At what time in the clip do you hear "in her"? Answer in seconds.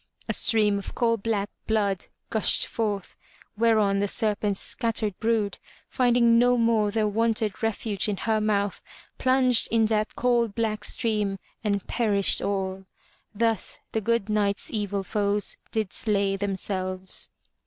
8.09-8.41